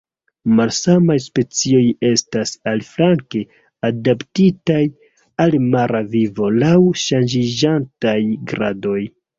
Malsamaj 0.59 1.17
specioj 1.25 1.81
estas, 2.09 2.55
aliflanke, 2.73 3.43
adaptitaj 3.91 4.81
al 5.47 5.57
mara 5.69 6.05
vivo 6.17 6.53
laŭ 6.61 6.77
ŝanĝiĝantaj 7.07 8.21
gradoj. 8.55 9.01